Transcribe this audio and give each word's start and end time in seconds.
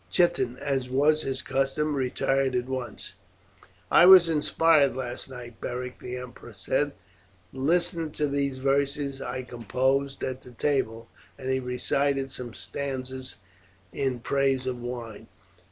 Chiton, 0.09 0.57
as 0.57 0.89
was 0.89 1.21
his 1.21 1.43
custom, 1.43 1.93
retired 1.93 2.55
at 2.55 2.65
once. 2.67 3.13
"I 3.91 4.07
was 4.07 4.29
inspired 4.29 4.95
last 4.95 5.29
night, 5.29 5.61
Beric," 5.61 5.99
the 5.99 6.17
emperor 6.17 6.53
said. 6.53 6.93
"Listen 7.53 8.09
to 8.13 8.27
these 8.27 8.57
verses 8.57 9.21
I 9.21 9.43
composed 9.43 10.23
at 10.23 10.41
the 10.41 10.53
table;" 10.53 11.07
and 11.37 11.51
he 11.51 11.59
recited 11.59 12.31
some 12.31 12.55
stanzas 12.55 13.35
in 13.93 14.21
praise 14.21 14.65
of 14.65 14.81
wine. 14.81 15.27